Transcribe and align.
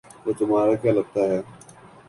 وہ 0.25 0.31
تمہارا 0.39 0.73
کیا 0.81 0.91
لگتا 0.93 1.21
ہے 1.29 1.39